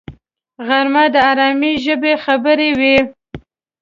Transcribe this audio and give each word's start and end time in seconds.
غرمه 0.67 1.03
د 1.13 1.15
آرامي 1.31 1.73
ژبې 1.85 2.13
خبرې 2.25 2.69
وي 2.79 2.97